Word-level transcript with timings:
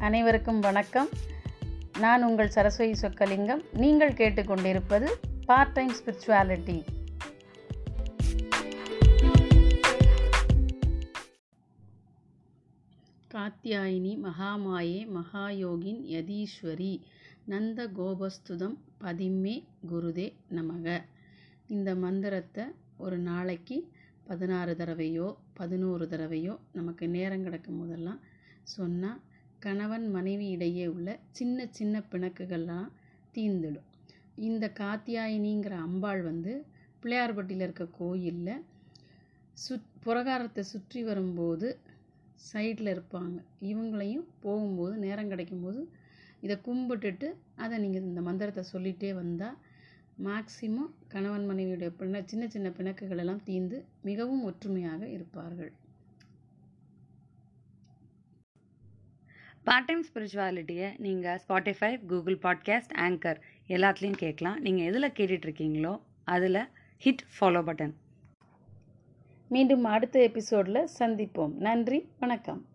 அனைவருக்கும் 0.00 0.60
வணக்கம். 0.60 1.08
நான் 1.98 2.22
உங்கள் 2.22 2.48
சரஸ்வதி 2.48 2.94
சொக்கலிங்கம். 3.00 3.62
நீங்கள் 3.72 4.12
கேட்டுக்கொண்டிருப்பது 4.12 5.08
பார்ட் 5.44 5.72
டைம் 5.72 5.92
ஸ்பிரிச்சுவாலிட்டி 5.94 6.84
காத்தியாயினி 13.34 14.12
மகாமாயே 14.26 15.00
மகாயோகின் 15.16 16.02
யதீஸ்வரி 16.14 17.00
நந்த 17.44 17.88
கோபஸ்துதம் 17.98 18.76
பதிமே 19.00 19.64
குருதே 19.92 20.32
நமக. 20.50 21.02
இந்த 21.66 21.94
மந்திரத்தை 21.94 22.64
ஒரு 22.96 23.18
நாளைக்கு 23.18 23.92
பதினாறு 24.24 24.76
தடவையோ 24.78 25.36
பதினோரு 25.54 26.06
தடவையோ 26.10 26.56
நமக்கு 26.72 27.08
நேரம் 27.08 27.42
கிடக்கும் 27.42 27.78
போதெல்லாம் 27.78 28.20
சொன்னால் 28.62 29.20
கணவன் 29.62 30.06
மனைவி 30.10 30.46
இடையே 30.54 30.86
உள்ள 30.94 31.08
சின்ன 31.38 31.66
சின்ன 31.78 32.02
பிணக்குகள்லாம் 32.12 32.88
தீர்ந்துடும். 33.34 33.86
இந்த 34.48 34.64
காத்தியாயினிங்கிற 34.80 35.74
அம்பாள் 35.86 36.22
வந்து 36.22 36.52
பிள்ளையார்பட்டியில் 37.02 37.64
இருக்க 37.66 37.84
கோயிலில் 37.98 38.64
சுத் 39.58 39.92
புரகாரத்தை 40.04 40.62
சுற்றி 40.72 41.00
வரும்போது 41.02 41.68
சைடில் 42.48 42.90
இருப்பாங்க. 42.94 43.36
இவங்களையும் 43.70 44.26
போகும்போது 44.44 44.94
நேரம் 45.04 45.30
கிடைக்கும்போது 45.32 45.80
இதை 46.44 46.56
கும்பிட்டுட்டு 46.66 47.28
அதை 47.56 47.76
நீங்கள் 47.84 48.08
இந்த 48.10 48.20
மந்திரத்தை 48.20 48.64
சொல்லிகிட்டே 48.72 49.10
வந்தால் 49.20 49.56
மேக்சிமம் 50.26 50.92
கணவன் 51.08 51.46
மனைவியுடைய 51.50 51.90
பிண 52.00 52.20
சின்ன 52.24 52.44
சின்ன 52.54 52.68
பிணக்குகள் 52.78 53.22
எல்லாம் 53.22 53.42
தீர்ந்து 53.48 53.78
மிகவும் 54.02 54.44
ஒற்றுமையாக 54.44 55.02
இருப்பார்கள். 55.16 55.72
பார்ட் 59.68 59.86
டைம் 59.86 60.04
ஸ்பிரிச்சுவாலிட்டியை 60.12 60.94
நீங்கள் 60.98 61.40
ஸ்பாட்டிஃபை 61.48 62.06
கூகுள் 62.06 62.38
பாட்காஸ்ட் 62.42 62.92
ஆங்கர் 62.96 63.36
எல்லாத்துலேயும் 63.68 64.16
கேட்கலாம். 64.16 64.60
நீங்கள் 64.60 64.84
எதில் 64.84 65.10
கேட்டுட்ருக்கீங்களோ 65.10 66.00
அதில் 66.24 66.68
ஹிட் 67.04 67.24
ஃபாலோ 67.36 67.62
பட்டன் 67.62 67.94
மீண்டும் 69.48 69.84
அடுத்த 69.84 70.22
எபிசோடில் 70.22 70.88
சந்திப்போம். 70.98 71.54
நன்றி 71.54 72.08
வணக்கம். 72.18 72.66